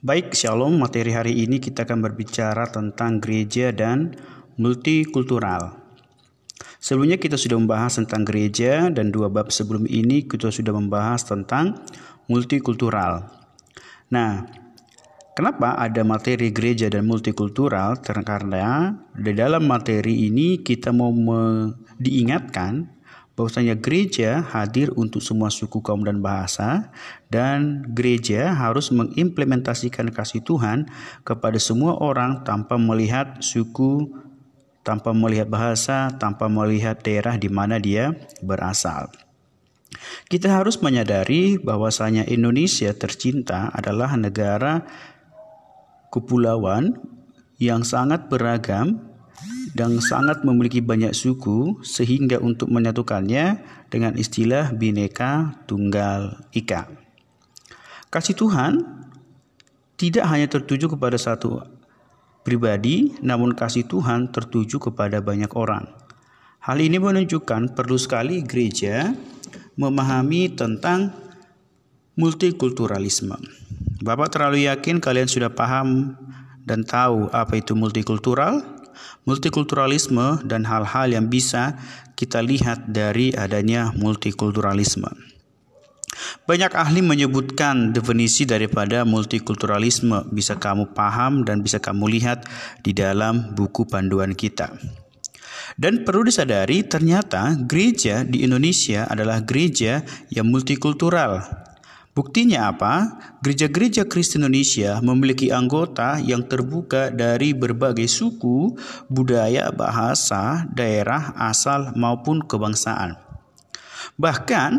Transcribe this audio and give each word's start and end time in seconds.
Baik, 0.00 0.32
Shalom. 0.32 0.80
Materi 0.80 1.12
hari 1.12 1.44
ini 1.44 1.60
kita 1.60 1.84
akan 1.84 2.00
berbicara 2.00 2.72
tentang 2.72 3.20
gereja 3.20 3.68
dan 3.68 4.16
multikultural. 4.56 5.76
Sebelumnya 6.80 7.20
kita 7.20 7.36
sudah 7.36 7.60
membahas 7.60 8.00
tentang 8.00 8.24
gereja 8.24 8.88
dan 8.88 9.12
dua 9.12 9.28
bab 9.28 9.52
sebelum 9.52 9.84
ini 9.84 10.24
kita 10.24 10.48
sudah 10.48 10.72
membahas 10.72 11.28
tentang 11.28 11.84
multikultural. 12.32 13.28
Nah, 14.08 14.48
kenapa 15.36 15.76
ada 15.76 16.00
materi 16.00 16.48
gereja 16.48 16.88
dan 16.88 17.04
multikultural? 17.04 18.00
Karena 18.00 18.96
di 19.12 19.36
dalam 19.36 19.68
materi 19.68 20.32
ini 20.32 20.64
kita 20.64 20.96
mau 20.96 21.12
diingatkan 22.00 22.99
bahwasanya 23.40 23.80
gereja 23.80 24.44
hadir 24.44 24.92
untuk 25.00 25.24
semua 25.24 25.48
suku 25.48 25.80
kaum 25.80 26.04
dan 26.04 26.20
bahasa 26.20 26.92
dan 27.32 27.88
gereja 27.96 28.52
harus 28.52 28.92
mengimplementasikan 28.92 30.12
kasih 30.12 30.44
Tuhan 30.44 30.92
kepada 31.24 31.56
semua 31.56 31.96
orang 31.96 32.44
tanpa 32.44 32.76
melihat 32.76 33.40
suku, 33.40 34.12
tanpa 34.84 35.16
melihat 35.16 35.48
bahasa, 35.48 36.12
tanpa 36.20 36.52
melihat 36.52 37.00
daerah 37.00 37.40
di 37.40 37.48
mana 37.48 37.80
dia 37.80 38.12
berasal. 38.44 39.08
Kita 40.28 40.52
harus 40.60 40.76
menyadari 40.84 41.56
bahwasanya 41.56 42.28
Indonesia 42.28 42.92
tercinta 42.92 43.72
adalah 43.72 44.20
negara 44.20 44.84
kepulauan 46.12 47.00
yang 47.56 47.88
sangat 47.88 48.28
beragam 48.28 49.09
dan 49.74 50.02
sangat 50.02 50.42
memiliki 50.42 50.82
banyak 50.82 51.14
suku 51.14 51.78
sehingga 51.86 52.42
untuk 52.42 52.70
menyatukannya 52.72 53.62
dengan 53.90 54.18
istilah 54.18 54.74
bineka 54.74 55.62
tunggal 55.70 56.42
ika. 56.50 56.90
Kasih 58.10 58.34
Tuhan 58.34 58.82
tidak 59.94 60.26
hanya 60.26 60.48
tertuju 60.50 60.90
kepada 60.90 61.14
satu 61.20 61.62
pribadi, 62.42 63.14
namun 63.22 63.54
kasih 63.54 63.86
Tuhan 63.86 64.32
tertuju 64.32 64.80
kepada 64.90 65.22
banyak 65.22 65.52
orang. 65.54 65.86
Hal 66.60 66.80
ini 66.80 66.98
menunjukkan 67.00 67.72
perlu 67.72 67.96
sekali 67.96 68.42
gereja 68.44 69.12
memahami 69.78 70.52
tentang 70.52 71.14
multikulturalisme. 72.18 73.36
Bapak 74.00 74.32
terlalu 74.32 74.68
yakin 74.68 75.00
kalian 75.00 75.28
sudah 75.28 75.52
paham 75.52 76.16
dan 76.64 76.84
tahu 76.84 77.28
apa 77.32 77.60
itu 77.60 77.72
multikultural? 77.76 78.79
Multikulturalisme 79.28 80.42
dan 80.46 80.66
hal-hal 80.66 81.10
yang 81.10 81.26
bisa 81.28 81.78
kita 82.18 82.44
lihat 82.44 82.90
dari 82.90 83.32
adanya 83.32 83.94
multikulturalisme. 83.96 85.08
Banyak 86.44 86.74
ahli 86.74 87.00
menyebutkan 87.00 87.96
definisi 87.96 88.44
daripada 88.44 89.06
multikulturalisme 89.08 90.28
bisa 90.34 90.58
kamu 90.58 90.92
paham 90.92 91.46
dan 91.46 91.64
bisa 91.64 91.78
kamu 91.80 92.10
lihat 92.20 92.44
di 92.84 92.92
dalam 92.92 93.56
buku 93.56 93.86
panduan 93.88 94.36
kita. 94.36 94.74
Dan 95.78 96.02
perlu 96.04 96.26
disadari 96.26 96.84
ternyata 96.84 97.56
gereja 97.56 98.26
di 98.26 98.44
Indonesia 98.44 99.06
adalah 99.08 99.40
gereja 99.40 100.02
yang 100.28 100.50
multikultural 100.50 101.40
Buktinya 102.10 102.74
apa? 102.74 103.22
Gereja-gereja 103.38 104.02
Kristen 104.02 104.42
Indonesia 104.42 104.98
memiliki 104.98 105.54
anggota 105.54 106.18
yang 106.18 106.42
terbuka 106.42 107.14
dari 107.14 107.54
berbagai 107.54 108.10
suku, 108.10 108.74
budaya, 109.06 109.70
bahasa, 109.70 110.66
daerah, 110.74 111.30
asal 111.38 111.94
maupun 111.94 112.42
kebangsaan. 112.42 113.14
Bahkan 114.18 114.70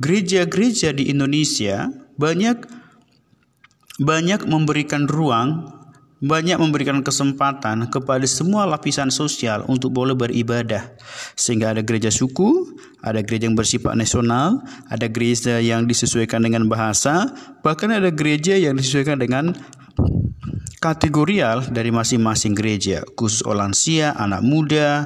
gereja-gereja 0.00 0.96
di 0.96 1.12
Indonesia 1.12 1.92
banyak 2.16 2.64
banyak 4.00 4.44
memberikan 4.48 5.08
ruang 5.08 5.76
banyak 6.16 6.56
memberikan 6.56 7.04
kesempatan 7.04 7.92
kepada 7.92 8.24
semua 8.24 8.64
lapisan 8.64 9.12
sosial 9.12 9.68
untuk 9.68 9.92
boleh 9.92 10.16
beribadah. 10.16 10.96
Sehingga 11.36 11.76
ada 11.76 11.84
gereja 11.84 12.08
suku, 12.08 12.72
ada 13.04 13.20
gereja 13.20 13.44
yang 13.48 13.58
bersifat 13.58 13.92
nasional, 13.92 14.64
ada 14.88 15.06
gereja 15.12 15.60
yang 15.60 15.84
disesuaikan 15.84 16.40
dengan 16.40 16.64
bahasa, 16.72 17.28
bahkan 17.60 17.92
ada 17.92 18.08
gereja 18.08 18.56
yang 18.56 18.80
disesuaikan 18.80 19.20
dengan 19.20 19.52
kategorial 20.80 21.68
dari 21.68 21.92
masing-masing 21.92 22.56
gereja, 22.56 23.04
khusus 23.16 23.44
lansia, 23.44 24.16
anak 24.16 24.40
muda, 24.40 25.04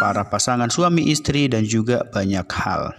para 0.00 0.24
pasangan 0.30 0.70
suami 0.72 1.12
istri 1.12 1.50
dan 1.50 1.66
juga 1.66 2.06
banyak 2.08 2.46
hal. 2.48 2.96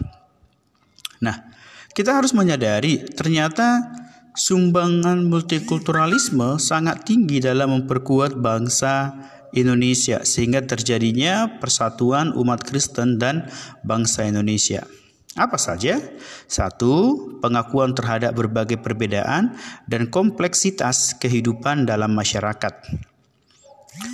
Nah, 1.23 1.49
kita 1.95 2.13
harus 2.13 2.35
menyadari 2.35 3.01
ternyata 3.09 3.89
sumbangan 4.39 5.27
multikulturalisme 5.27 6.55
sangat 6.63 7.03
tinggi 7.03 7.43
dalam 7.43 7.75
memperkuat 7.75 8.39
bangsa 8.39 9.11
Indonesia 9.51 10.23
sehingga 10.23 10.63
terjadinya 10.63 11.59
persatuan 11.59 12.31
umat 12.31 12.63
Kristen 12.63 13.19
dan 13.19 13.51
bangsa 13.83 14.23
Indonesia. 14.23 14.87
Apa 15.35 15.59
saja? 15.59 15.99
Satu, 16.47 17.15
pengakuan 17.43 17.93
terhadap 17.93 18.33
berbagai 18.33 18.79
perbedaan 18.79 19.59
dan 19.85 20.07
kompleksitas 20.07 21.19
kehidupan 21.19 21.85
dalam 21.85 22.15
masyarakat. 22.15 22.73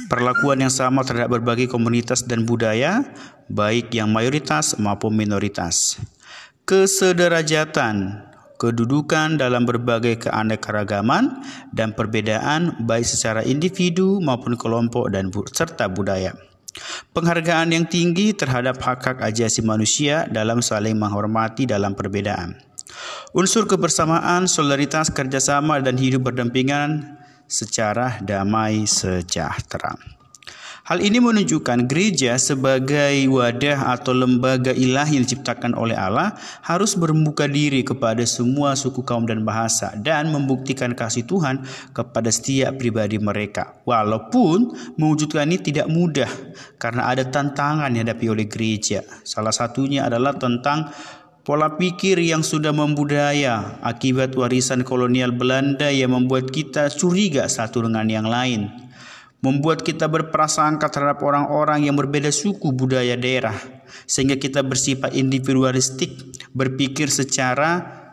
Perlakuan 0.09 0.65
yang 0.65 0.73
sama 0.73 1.05
terhadap 1.05 1.39
berbagai 1.39 1.69
komunitas 1.69 2.25
dan 2.25 2.43
budaya, 2.43 3.05
baik 3.47 3.93
yang 3.93 4.09
mayoritas 4.09 4.75
maupun 4.81 5.13
minoritas. 5.13 6.01
Kesederajatan 6.65 8.25
kedudukan 8.55 9.39
dalam 9.39 9.67
berbagai 9.67 10.27
keanekaragaman 10.27 11.43
dan 11.75 11.91
perbedaan 11.91 12.79
baik 12.83 13.05
secara 13.05 13.43
individu 13.43 14.19
maupun 14.23 14.55
kelompok 14.55 15.11
dan 15.11 15.31
serta 15.31 15.91
budaya. 15.91 16.35
Penghargaan 17.15 17.71
yang 17.71 17.87
tinggi 17.87 18.35
terhadap 18.35 18.83
hak-hak 18.83 19.23
ajasi 19.23 19.63
manusia 19.63 20.27
dalam 20.27 20.59
saling 20.59 20.99
menghormati 20.99 21.63
dalam 21.63 21.95
perbedaan. 21.95 22.59
Unsur 23.31 23.67
kebersamaan, 23.67 24.47
solidaritas, 24.47 25.11
kerjasama, 25.11 25.79
dan 25.79 25.95
hidup 25.95 26.31
berdampingan 26.31 27.15
secara 27.47 28.19
damai 28.23 28.83
sejahtera. 28.87 29.95
Hal 30.85 31.01
ini 31.01 31.17
menunjukkan 31.17 31.89
gereja 31.89 32.37
sebagai 32.37 33.25
wadah 33.33 33.97
atau 33.97 34.13
lembaga 34.13 34.69
ilahi 34.69 35.17
yang 35.17 35.25
diciptakan 35.25 35.73
oleh 35.73 35.97
Allah 35.97 36.37
harus 36.61 36.93
bermuka 36.93 37.49
diri 37.49 37.81
kepada 37.81 38.21
semua 38.29 38.77
suku 38.77 39.01
kaum 39.01 39.25
dan 39.25 39.41
bahasa 39.41 39.97
dan 39.97 40.29
membuktikan 40.29 40.93
kasih 40.93 41.25
Tuhan 41.25 41.65
kepada 41.89 42.29
setiap 42.29 42.77
pribadi 42.77 43.17
mereka. 43.17 43.81
Walaupun 43.81 44.77
mewujudkan 45.01 45.49
ini 45.49 45.57
tidak 45.57 45.89
mudah 45.89 46.29
karena 46.77 47.09
ada 47.09 47.25
tantangan 47.33 47.89
yang 47.89 48.05
dihadapi 48.05 48.25
oleh 48.29 48.45
gereja. 48.45 49.01
Salah 49.25 49.57
satunya 49.57 50.05
adalah 50.05 50.37
tentang 50.37 50.93
pola 51.41 51.81
pikir 51.81 52.21
yang 52.21 52.45
sudah 52.45 52.77
membudaya 52.77 53.81
akibat 53.81 54.37
warisan 54.37 54.85
kolonial 54.85 55.33
Belanda 55.33 55.89
yang 55.89 56.13
membuat 56.13 56.53
kita 56.53 56.93
curiga 56.93 57.49
satu 57.49 57.89
dengan 57.89 58.05
yang 58.05 58.29
lain 58.29 58.84
membuat 59.43 59.85
kita 59.85 60.09
berprasangka 60.09 60.89
terhadap 60.89 61.21
orang-orang 61.21 61.85
yang 61.85 61.95
berbeda 61.95 62.33
suku 62.33 62.71
budaya 62.73 63.13
daerah 63.13 63.55
sehingga 64.09 64.39
kita 64.39 64.65
bersifat 64.65 65.13
individualistik 65.13 66.11
berpikir 66.55 67.11
secara 67.11 68.03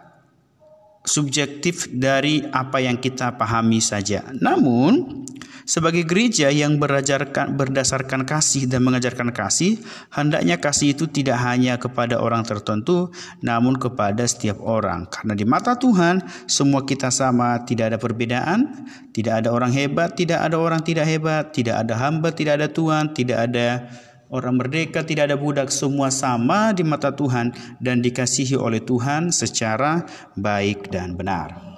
subjektif 1.03 1.91
dari 1.91 2.47
apa 2.47 2.79
yang 2.79 2.99
kita 2.99 3.35
pahami 3.35 3.83
saja. 3.83 4.23
Namun, 4.39 5.22
sebagai 5.65 6.07
gereja 6.07 6.51
yang 6.51 6.77
berajarkan 6.77 7.55
berdasarkan 7.55 8.27
kasih 8.27 8.67
dan 8.67 8.83
mengajarkan 8.83 9.31
kasih, 9.31 9.79
hendaknya 10.13 10.59
kasih 10.59 10.95
itu 10.95 11.09
tidak 11.09 11.39
hanya 11.43 11.79
kepada 11.79 12.19
orang 12.19 12.43
tertentu, 12.43 13.11
namun 13.41 13.79
kepada 13.79 14.27
setiap 14.27 14.61
orang. 14.63 15.07
Karena 15.11 15.33
di 15.35 15.45
mata 15.47 15.75
Tuhan, 15.79 16.23
semua 16.47 16.87
kita 16.87 17.11
sama, 17.11 17.63
tidak 17.63 17.95
ada 17.95 17.99
perbedaan, 17.99 18.89
tidak 19.15 19.45
ada 19.45 19.49
orang 19.51 19.73
hebat, 19.73 20.15
tidak 20.15 20.43
ada 20.43 20.57
orang 20.59 20.81
tidak 20.83 21.07
hebat, 21.09 21.51
tidak 21.55 21.83
ada 21.87 21.95
hamba, 21.99 22.29
tidak 22.35 22.61
ada 22.61 22.69
tuan, 22.71 23.11
tidak 23.15 23.51
ada 23.51 23.89
Orang 24.33 24.57
merdeka 24.57 25.05
tidak 25.05 25.29
ada 25.29 25.37
budak, 25.37 25.69
semua 25.69 26.09
sama 26.09 26.73
di 26.73 26.81
mata 26.81 27.13
Tuhan 27.13 27.53
dan 27.85 28.01
dikasihi 28.01 28.57
oleh 28.57 28.81
Tuhan 28.81 29.29
secara 29.29 30.09
baik 30.41 30.89
dan 30.89 31.21
benar. 31.21 31.72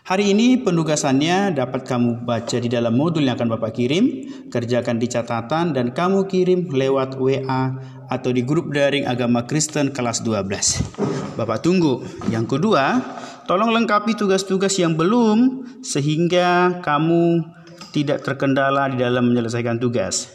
Hari 0.00 0.32
ini 0.32 0.56
penugasannya 0.56 1.52
dapat 1.52 1.84
kamu 1.84 2.24
baca 2.24 2.56
di 2.56 2.72
dalam 2.72 2.96
modul 2.96 3.20
yang 3.20 3.36
akan 3.36 3.52
Bapak 3.52 3.76
kirim, 3.76 4.24
kerjakan 4.48 4.96
di 4.96 5.04
catatan 5.12 5.76
dan 5.76 5.92
kamu 5.92 6.24
kirim 6.24 6.72
lewat 6.72 7.20
WA 7.20 7.76
atau 8.08 8.32
di 8.32 8.40
grup 8.40 8.72
daring 8.72 9.04
agama 9.04 9.44
Kristen 9.44 9.92
kelas 9.92 10.24
12. 10.24 11.36
Bapak 11.36 11.60
tunggu. 11.60 12.00
Yang 12.32 12.56
kedua, 12.56 12.96
tolong 13.44 13.76
lengkapi 13.76 14.16
tugas-tugas 14.16 14.72
yang 14.80 14.96
belum 14.96 15.68
sehingga 15.84 16.80
kamu 16.80 17.44
tidak 17.92 18.24
terkendala 18.24 18.88
di 18.88 19.04
dalam 19.04 19.28
menyelesaikan 19.28 19.76
tugas. 19.76 20.32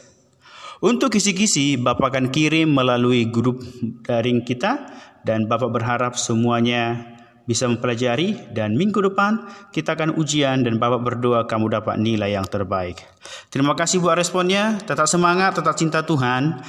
Untuk 0.78 1.10
kisi-kisi 1.10 1.82
Bapak 1.82 2.14
akan 2.14 2.30
kirim 2.30 2.70
melalui 2.70 3.34
grup 3.34 3.66
daring 4.06 4.46
kita 4.46 4.94
dan 5.26 5.50
Bapak 5.50 5.74
berharap 5.74 6.14
semuanya 6.22 7.15
bisa 7.46 7.70
mempelajari 7.70 8.52
dan 8.54 8.74
minggu 8.74 8.98
depan 9.06 9.46
kita 9.70 9.94
akan 9.94 10.18
ujian 10.18 10.66
dan 10.66 10.82
Bapak 10.82 11.02
berdoa 11.06 11.46
kamu 11.46 11.78
dapat 11.78 12.02
nilai 12.02 12.34
yang 12.34 12.46
terbaik. 12.46 13.06
Terima 13.54 13.78
kasih 13.78 14.02
buat 14.02 14.18
responnya. 14.18 14.82
Tetap 14.82 15.06
semangat, 15.06 15.58
tetap 15.58 15.78
cinta 15.78 16.02
Tuhan, 16.02 16.62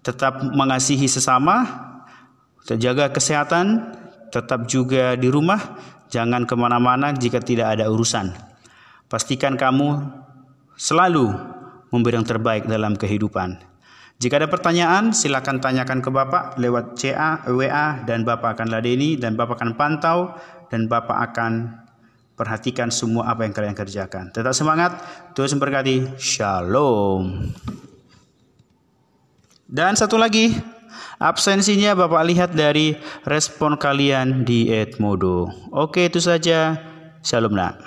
tetap 0.00 0.40
mengasihi 0.40 1.04
sesama, 1.06 1.64
terjaga 2.64 3.12
kesehatan, 3.12 3.92
tetap 4.32 4.64
juga 4.66 5.14
di 5.14 5.28
rumah, 5.28 5.78
jangan 6.08 6.48
ke 6.48 6.54
mana-mana 6.56 7.12
jika 7.12 7.38
tidak 7.38 7.76
ada 7.78 7.92
urusan. 7.92 8.32
Pastikan 9.12 9.60
kamu 9.60 10.00
selalu 10.80 11.28
memberi 11.92 12.16
yang 12.16 12.24
terbaik 12.24 12.64
dalam 12.64 12.96
kehidupan. 12.96 13.71
Jika 14.22 14.38
ada 14.38 14.46
pertanyaan, 14.46 15.10
silakan 15.10 15.58
tanyakan 15.58 15.98
ke 15.98 16.06
Bapak 16.06 16.54
lewat 16.54 16.94
CA, 16.94 17.42
WA, 17.50 18.06
dan 18.06 18.22
Bapak 18.22 18.54
akan 18.54 18.70
ladeni, 18.70 19.18
dan 19.18 19.34
Bapak 19.34 19.58
akan 19.58 19.74
pantau, 19.74 20.38
dan 20.70 20.86
Bapak 20.86 21.34
akan 21.34 21.74
perhatikan 22.38 22.94
semua 22.94 23.34
apa 23.34 23.42
yang 23.42 23.50
kalian 23.50 23.74
kerjakan. 23.74 24.30
Tetap 24.30 24.54
semangat, 24.54 24.94
Tuhan 25.34 25.58
memberkati. 25.58 26.22
Shalom. 26.22 27.50
Dan 29.66 29.98
satu 29.98 30.14
lagi, 30.14 30.54
absensinya 31.18 31.98
Bapak 31.98 32.22
lihat 32.22 32.54
dari 32.54 32.94
respon 33.26 33.74
kalian 33.74 34.46
di 34.46 34.70
Edmodo. 34.70 35.50
Oke, 35.74 36.06
itu 36.06 36.22
saja. 36.22 36.78
Shalom 37.26 37.58
nak. 37.58 37.82